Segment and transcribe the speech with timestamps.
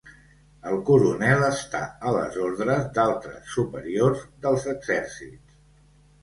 [0.69, 5.61] El coronel està a les ordres d'altres superiors dels exèrcits.